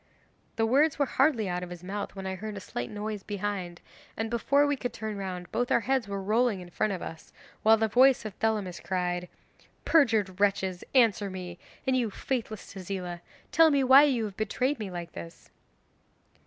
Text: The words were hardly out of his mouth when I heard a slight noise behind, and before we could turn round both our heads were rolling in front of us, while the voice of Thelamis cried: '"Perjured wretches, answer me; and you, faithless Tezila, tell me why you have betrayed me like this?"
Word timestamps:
The 0.55 0.65
words 0.65 0.97
were 0.97 1.05
hardly 1.05 1.47
out 1.47 1.61
of 1.61 1.69
his 1.69 1.83
mouth 1.83 2.15
when 2.15 2.25
I 2.25 2.33
heard 2.33 2.57
a 2.57 2.59
slight 2.59 2.89
noise 2.89 3.21
behind, 3.21 3.81
and 4.17 4.31
before 4.31 4.65
we 4.65 4.75
could 4.75 4.93
turn 4.93 5.15
round 5.15 5.51
both 5.51 5.71
our 5.71 5.81
heads 5.81 6.07
were 6.07 6.19
rolling 6.23 6.59
in 6.59 6.71
front 6.71 6.91
of 6.91 7.03
us, 7.03 7.31
while 7.61 7.77
the 7.77 7.87
voice 7.87 8.25
of 8.25 8.33
Thelamis 8.39 8.79
cried: 8.83 9.29
'"Perjured 9.85 10.39
wretches, 10.39 10.83
answer 10.95 11.29
me; 11.29 11.59
and 11.85 11.95
you, 11.95 12.09
faithless 12.09 12.73
Tezila, 12.73 13.21
tell 13.51 13.69
me 13.69 13.83
why 13.83 14.01
you 14.05 14.25
have 14.25 14.35
betrayed 14.37 14.79
me 14.79 14.89
like 14.89 15.11
this?" 15.11 15.51